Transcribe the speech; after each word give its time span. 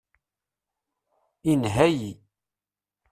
Inha-yi. 1.51 2.11